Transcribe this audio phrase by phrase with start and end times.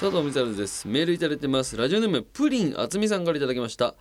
[0.00, 0.86] 佐藤光です。
[0.86, 1.76] メールいただいてます。
[1.76, 3.96] ラジオネームプリンあつみさんからいただきました。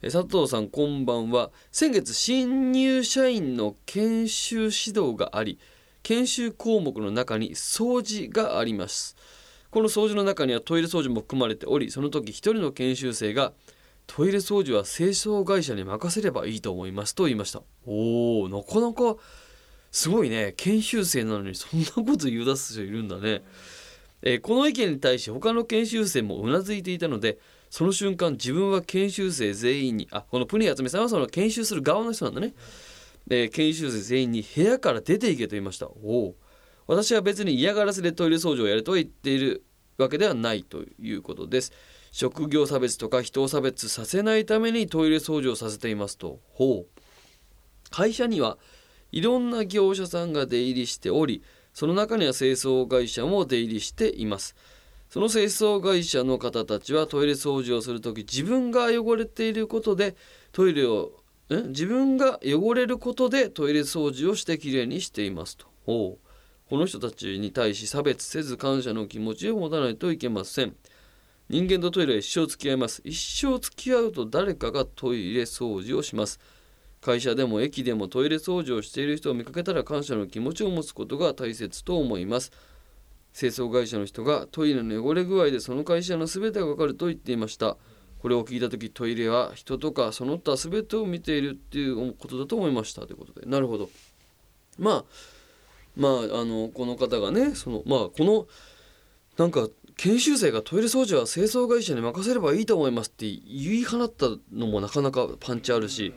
[0.00, 1.50] え佐藤さんこんばんは。
[1.70, 5.58] 先月新入社員の研修指導があり
[6.02, 9.14] 研修項目の中に掃除があります。
[9.70, 13.52] この掃除の中にはトイレ掃除も含まれておりその時一人の研修生が
[14.06, 17.14] トイレ掃除は清掃会社に任せればいいと思います。
[17.14, 17.60] と言いました。
[17.84, 19.20] おーなかなか
[19.90, 20.54] すごいね。
[20.56, 23.42] 研修生なのにそんなこと言い出す人いるんだね、
[24.22, 27.38] えーこの意見に対し他の研修生もうなずいていたので
[27.70, 32.54] その瞬間自分は研修生全員にあこのプニヤツメさんはその研修する側の人なんだね、
[33.30, 35.86] えー研修生全員に部屋から出て行けと言いました。
[35.86, 36.34] おお
[36.86, 39.64] 私は別に嫌がらせでトイレ掃除をやると言っている
[39.98, 41.72] わけではないということです。
[42.10, 46.40] 職業差別とか人を差別させないためにトイレ掃除をさせていますと。
[46.52, 46.86] ほう。
[47.90, 48.58] 会社には
[49.12, 54.54] いろんな業者さんが出入りしておりその中には清掃会社も出入りしています。
[55.08, 60.16] その清掃会社の方たちはトイレ掃除をする時自分が汚れていることで
[60.52, 61.12] トイレを
[61.54, 65.66] ん自分が汚れることでトイレ掃除をしてきれいにしていますと。
[65.84, 66.28] ほう。
[66.68, 70.74] この人たちに対し差別せず感謝の気持ちを持たないといけません。
[71.50, 73.02] 人間とトイレは一生付き合います。
[73.04, 76.40] 一生付き合うと誰かがトイレ掃除をします。
[77.02, 82.52] 会社でも駅でもトイレ掃除をしている人を見かけたら感謝の気持ちを持つことが大切と思います。
[83.34, 87.76] 清掃会社の人がトイレの汚れ具合でその会社の全てがわかると言っていました。
[88.20, 93.04] これを聞いた時トイレは人とかその他全てを見ているっていうことだと思いました。
[93.04, 93.46] ということで。
[93.46, 93.90] なるほど。
[94.78, 95.04] まあ
[95.96, 98.46] まああのこの方がねそのまあこの
[99.38, 106.14] なんか研修生がトイレ掃除は清掃会社に任せればいいと思いますって言い放ったのもなかなかパンチあるし、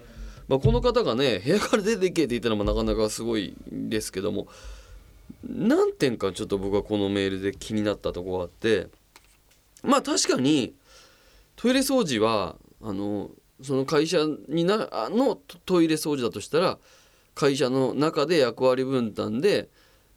[0.48, 4.48] まあ、この方がね部屋から出ていけって言ったのもなかなかすごいですけども
[5.44, 8.88] 何点かちょっと僕はこのメールで気になったとこがあって
[9.84, 10.74] まあ確かに
[11.56, 15.36] トイレ掃除はあのその会社になの
[15.66, 16.78] トイレ掃除だとしたら
[17.34, 19.70] 会社の中で役割分担で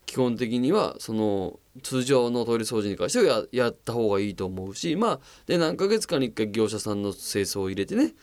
[0.07, 8.15] 基本的にはその通常のトイレ掃除に関してはややった方がいいと思うしまあで何ヶ月かに1回業者さんの清掃を入れてね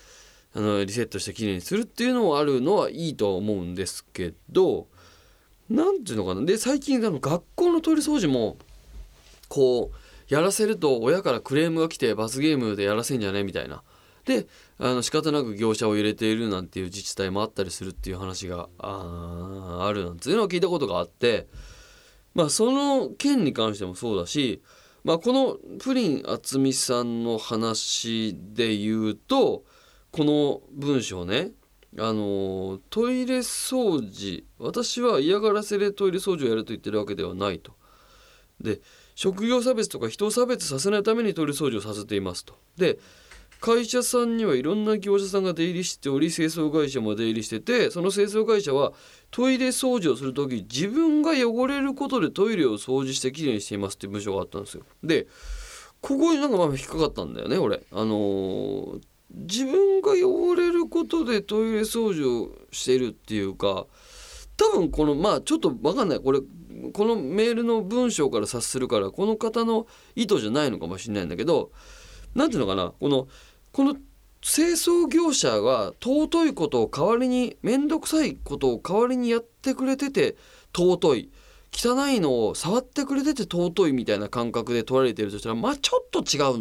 [0.56, 4.88] あのリセットしてきれいにするっていうのもあるのはいいとは思うんですけど
[5.70, 8.58] なんていうのかなで最近あの学校のトイレ掃除も
[9.50, 13.84] こうやらせると親からクレームが来て罰ゲームでやらせんじゃねみたいな。
[14.26, 14.48] で
[14.80, 21.48] あの仕方なく業者を入れているなんていう自治体もあったりするっていう話がああるなんていうのを聞いたことがあって
[22.34, 24.64] まあその件に関してもそうだし、
[25.04, 29.64] まあ、このプリン渥美さんの話で言うと
[30.16, 31.50] この文章ね
[32.00, 37.74] あのトイレ掃除私は嫌がらせでトイレ掃除をやると言ってるわけではないと。
[38.62, 38.80] で
[39.14, 42.54] 職業差別とか人を差別させないためにトイレ掃除をさせていますと。
[42.78, 42.98] で
[43.60, 48.94] 会社さんにはいろんな業者さんが出入りしており清掃会社も出入りしててその清掃会社は
[49.32, 54.84] トイレ掃除をする時自分が汚れることでトイレを掃除してきれいにしていますっていう文章があったんですよ。
[55.04, 55.28] で
[56.00, 57.84] ここになんかまあ引っかかったんだよね俺。
[57.92, 59.02] あのー
[59.36, 63.86] 自分が汚れることでトイレ掃除をしてるっていうか
[64.58, 66.20] 多分このまあちょっと分かんない。
[66.20, 66.40] これ
[66.94, 71.72] このメールの文章から察するからこの方の意図じゃないのかもしれないんだけど
[72.34, 72.94] 何ていうのかな？
[73.00, 73.28] この
[73.72, 73.96] この
[74.42, 80.36] 清掃業者が尊いことを代わりに面倒くさいことを代わりにやってくれてて
[80.76, 81.30] 尊い。
[81.76, 86.58] 汚いのを触ってくれてて尊いみたいな感覚で取られてるとしたらまあちょっと違う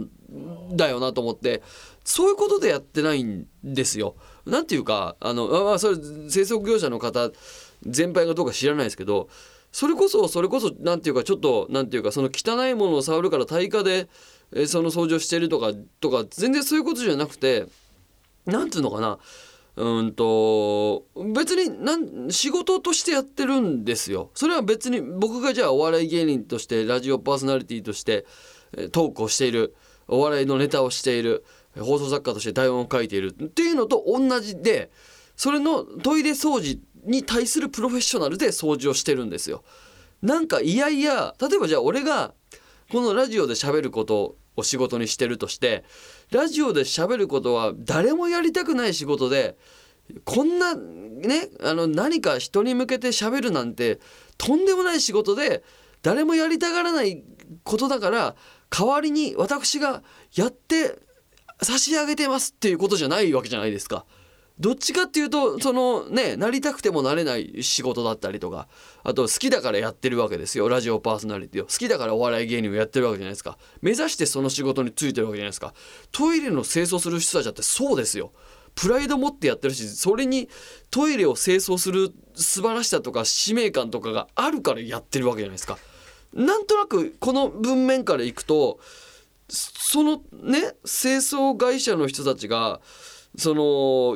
[0.72, 1.62] んだよなと思って
[2.04, 4.16] そういうことでやってないんですよ。
[4.44, 7.30] なんていうかあのまあそれ清掃業者の方
[7.86, 9.28] 全般がどうか知らないですけど
[9.70, 14.08] それこそそれこそなんていうかちょっとなんていうかその汚いものを触るから対価で
[14.66, 17.66] その掃除をしてるとかとか全然そういうことじゃなくて
[18.46, 19.18] なんていうのかな
[19.76, 24.30] うんと別になん仕事としてやってるんですよ。
[24.34, 28.24] それは別に僕がじゃあお笑い芸人としてラジオパーソナリティとして
[28.76, 29.74] えートークをしている
[30.06, 31.44] お笑いのネタをしている
[31.76, 34.90] 放送作家として台本を書いているっていうのと同じで
[35.36, 39.64] それのトイレ掃除に対するプロフェッショナルで掃除をしてるんですよ。
[40.22, 42.32] なんかいやいや例えばじゃあ俺が
[42.90, 45.84] このラジオで喋ることを仕事にしてるとして
[46.30, 49.56] ラジオで喋ることは誰もやりたくない仕事で
[50.24, 54.00] こんなねあの何か人に向けて喋るなんて
[54.36, 55.62] とんでもない仕事で
[56.02, 57.24] 誰もやりたがらない
[57.62, 58.36] ことだから
[58.70, 60.02] 代わりに私が
[60.34, 60.98] やって
[61.62, 64.04] 差し上げてますっていうことじゃないわけじゃないですか。
[64.60, 68.68] どっちかっていうとそのねなりたくてもなれない仕事だったりとか
[69.02, 70.68] あと好きだからやってるわけですよ。
[70.68, 71.66] ラジオパーソナリティを。
[71.66, 73.58] 好きだからお笑い芸人をやってるわけじゃないですか。
[73.82, 75.74] 目指してその仕事に就いてるわけじゃないですか。
[76.12, 78.32] トイレの清掃する人たちだってそうですよ。
[78.76, 80.48] プライド持ってやってるしそれに
[80.90, 85.78] トイレを清掃する素晴らしさとか使命感とかがあるからやってるわけじゃないですか。
[86.32, 88.78] なんとなくこの文面からいくと
[89.48, 92.80] そのね清掃会社の人たちが
[93.36, 93.62] その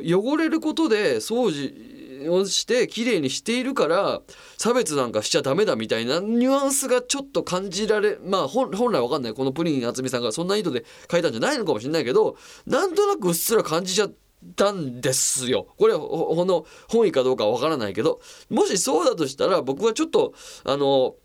[0.05, 4.21] 汚れることで掃除をして綺麗にしているから
[4.57, 12.35] 差別なんかしちゃダメだみたいなニュアンスがちょっと感じられまあ本来わかんないこのプリン渥美さんがそんな意図で書いたんじゃないのかもしれないけど
[12.65, 14.11] なんとなくうっすら感じちゃっ
[14.55, 15.67] たんですよ。
[15.77, 18.19] これほの本意かどうかわからないけど
[18.49, 20.33] もしそうだとしたら僕はちょっと
[20.63, 21.15] あの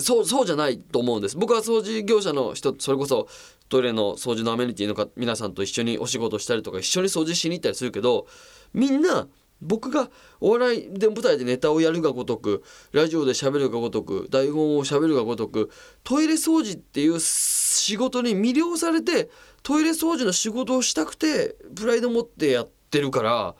[0.00, 3.28] そうそうじゃないと思うんです僕は掃除業者の人それこそ
[3.72, 8.26] トイレの掃除のアメニティのか皆さんと一緒にお仕事したりとか一緒に掃除しに行ったりするけど
[8.74, 9.28] みんな
[9.62, 10.10] 僕が
[10.40, 15.70] お笑いで舞台でネタをやるがごとくラジオで喋るがごとく台本を喋るがごとく
[16.04, 19.30] トイレ掃除っていう仕事に魅了されて
[19.62, 23.54] トイレ掃除の仕事をしたくてプライド持ってやってるから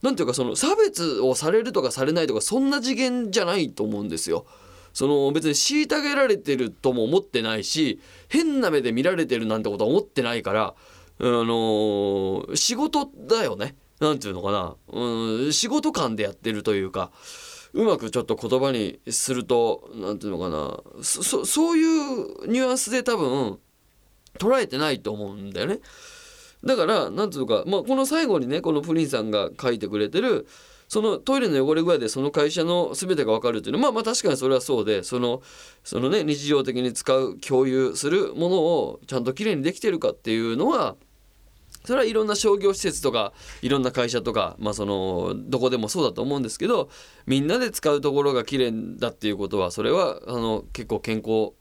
[0.00, 4.46] 何ていうかその差別をされるとかされないとかそんな次元じゃないと思うんですよ。
[4.96, 10.74] その別に虐げられてるとも思ってないし変な目で見られてるなんてことは思ってないから、
[11.20, 13.76] あのー、仕事だよね。
[14.00, 17.10] 何て言うのかな、うん、仕事感でやってるというか
[17.74, 21.02] うまくちょっと言葉にすると何て言うのかな。
[21.02, 23.58] そういうニュアンスで多分
[24.38, 25.80] 捉えてないと思うんだよね。
[26.64, 30.46] だから何て言うか、まあ、この最後にねこのプリンさんが書いてくれてる
[30.88, 35.42] そのトイレの汚れ具合でその会社の全てが分かるっていうのはまあまあ確かにそれはそうでその
[35.82, 40.96] そのね日常的に使う共有するものをちゃんときれいにできてるかっていうのは
[41.84, 46.88] それはいろんな商業施設とかいろんな会社とか、まあ、そのどこでもそうだと思うんですけど
[47.26, 51.52] みんなで使うところが綺麗だっていうことはそれはあの結構健康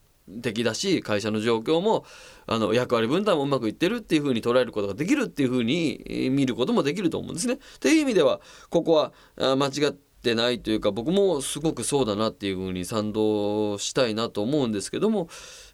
[0.42, 2.06] 的だし会社の状況も
[2.48, 7.60] あの役割分担もうまくいってるっていうふうに捉えることができるっていうふうに見ることもできると思うんですね。
[7.80, 9.14] という意味ではここは
[9.56, 15.30] 間違ってないというか僕もすごくそうだなっていうふうに賛同したいなと思うんですけども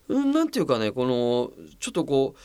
[0.08, 2.38] 何て言うかねこのちょっとこう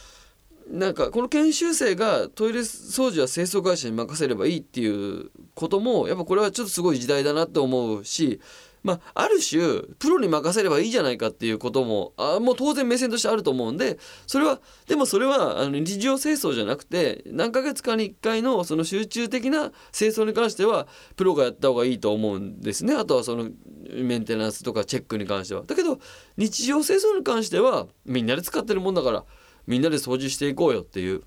[0.71, 8.41] なんかこの研修生がトイレ掃除は清掃会社に任せればいいっていうこともやっぱこれはちょっとすごい時代だなって思うし
[8.83, 20.87] まあ、ある種プロに任せればいいじゃないかっていうこともあもう当然目線としてあると思うんでそれはでもそれはあの日常清掃じゃなくて何ヶ月かに1回のその集中的な清掃に関しては
[21.17, 23.51] プロがやった方がいいと思うんですねあとはその
[23.93, 25.63] メンテナンスとかチェックに関しては。
[25.67, 25.99] だけど
[26.37, 29.25] 日常清掃に関してはみんなで使ってるもんだから
[29.67, 31.23] みんなで掃除していこうよっていう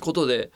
[0.00, 0.50] ことで。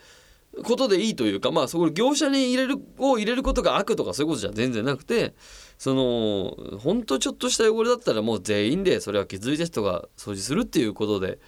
[0.63, 5.33] ことでいいというかまあそこ業者に入れるを入れることが悪とかそういうことじゃ全然なくて
[5.77, 11.39] そのほんとちょっとした汚れだったらもう全員でそれは気づいた人が掃除するっていうことで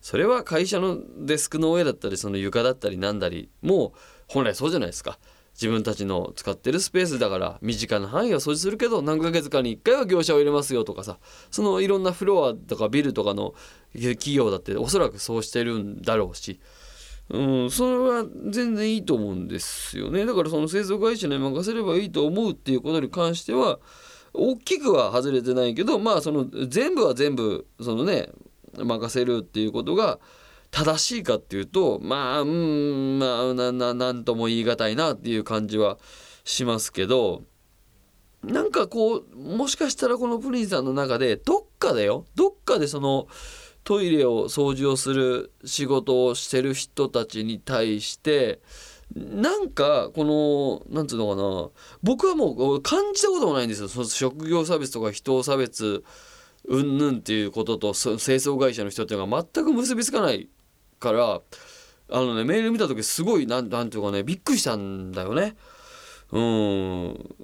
[0.00, 3.92] それは会社のデスクの上だったりその床だったりなんだりもう
[4.28, 5.18] 本来そうじゃないですか。
[5.54, 11.18] 自分たちの使ってるスペースだから身近な範囲は掃除するけど何ヶ月かに1回は業者を入れますよとかさ
[11.50, 13.54] そのいろんなフロアとかビルとかの
[13.92, 16.58] 企業だっておそらくそうしてるんだろうし
[17.32, 20.26] うん、それは全然いいと思うんですよね。
[20.26, 23.80] だからその製造会社に任せればいいと思うっていうことに関しては
[24.34, 28.28] 大きくは外れてないけどまあその全部は全部そのね
[28.76, 30.18] 任せるっていうことが
[30.70, 35.98] 正しいかっていうとまあうんまあなななんとも言い難いなっていう感じは
[36.44, 37.44] しますけど
[38.44, 42.26] なんかこうもしかしたらこのプリンさんの中でどっかでよ。
[42.34, 43.26] どっかでその
[43.84, 48.60] トイレを掃除をする仕事をしてる人たちに対して
[49.14, 51.70] なんかこのなんつうのかな
[52.02, 53.88] 僕はもう感じたこともないんですよ。
[53.88, 56.04] その職業差別とか人を差別
[56.64, 60.48] うんぬんっていうことと清掃会社の人っていうのが全く結びつかない
[61.00, 61.40] から
[62.10, 65.56] あのねメール見た時すごいなんなんていうかねびっくりしたんだよね。
[66.30, 67.34] うん。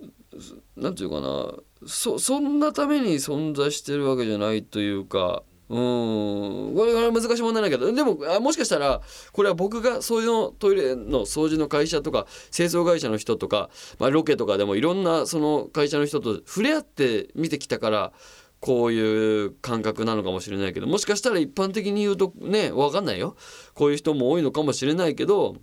[0.76, 1.52] なんていうかな。
[1.86, 6.74] そそんなために存在してるわけじゃないというかうん。
[6.74, 7.92] これは難しい問題だけど。
[7.92, 18.12] でももしかしたらこれは僕がそういうのトイレの掃除の会社とか清掃会社の人とか、まあ、ロケとかでもいろんなその会社の人と触れ合って見てきたから
[18.60, 23.36] こういう感覚なのかもしれないけどもしかしたら一般的に言うとね分かんないよ。
[23.74, 25.56] こういう人も多いのかもしれないけど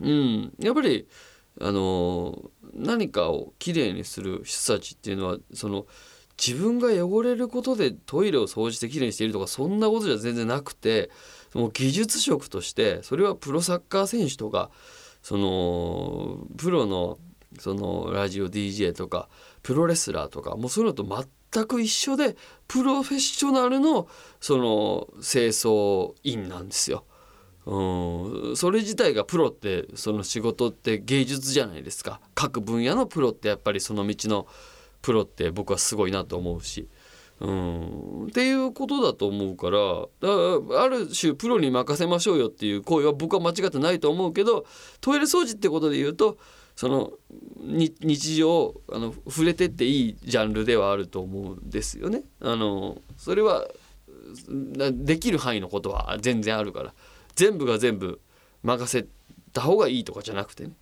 [0.00, 0.52] うん。
[0.58, 1.08] やっぱり
[1.60, 5.86] あの何かをきれいにする人たちっていうのはその。
[6.38, 11.10] 自分が汚れることでトイレを掃除してきれいにしているとかそんなことじゃ全然なくて
[11.54, 14.70] もう技術職としてそれはプロサッカー選手とか
[15.22, 17.18] そのプロの
[17.58, 19.28] そのラジオ DJ とか
[19.62, 22.36] プロレスラーとかもうそういうのと全く一緒で
[22.66, 24.08] プロフェッショナルの
[24.40, 27.04] その清掃員なんですよ。
[27.66, 34.46] うん、それ自体がプロってその仕事って芸術じゃないですか各分野のプロってやっぱりその道の
[35.04, 36.88] プロって僕はすごいなと思うし。
[37.40, 39.78] うん、っていうことだと思うから
[40.20, 44.64] だある種プロに任せましょうよっていう行為は僕は間違ってないと思うけど
[45.00, 46.38] トイレ掃除ってことで言うと
[46.76, 47.12] その
[47.60, 52.22] 日常あの触れてっていいジャンルではあると思うんですよね。
[52.40, 53.66] あのそれは
[54.92, 56.94] できる範囲のことは全然あるから
[57.34, 58.20] 全部が全部
[58.62, 59.06] 任せ
[59.52, 60.74] た方がいいとかじゃなくてね。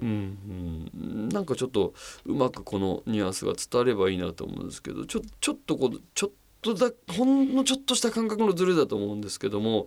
[0.00, 6.30] うん、うん、なんかちょっとうまくこのニュアンスが伝わればいいなと思うんですけどちょちょっとこうちょっ
[6.62, 9.86] とだほんのちょっとした感覚のズレだと思うんですけども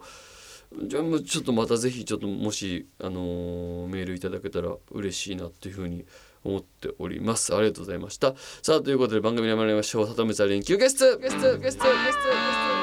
[0.87, 6.05] じゃあちょっとまた是非ちょっともし、あのー、メールいただけたら嬉しいなっていうふうに
[6.43, 7.55] 思っております。
[7.55, 8.33] ありがとうございました。
[8.61, 12.82] さあということで番組に参りましょう里見さん連休ゲストゲストゲストゲストゲスト。